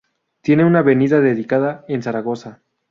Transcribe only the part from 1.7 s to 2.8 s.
en Zaragoza.